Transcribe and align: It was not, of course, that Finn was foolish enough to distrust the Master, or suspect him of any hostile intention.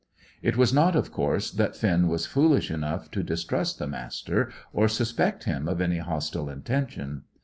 It 0.41 0.57
was 0.57 0.73
not, 0.73 0.95
of 0.95 1.11
course, 1.11 1.51
that 1.51 1.75
Finn 1.75 2.07
was 2.07 2.25
foolish 2.25 2.71
enough 2.71 3.11
to 3.11 3.21
distrust 3.21 3.77
the 3.77 3.85
Master, 3.85 4.51
or 4.73 4.87
suspect 4.87 5.43
him 5.43 5.67
of 5.67 5.79
any 5.79 5.99
hostile 5.99 6.49
intention. 6.49 7.25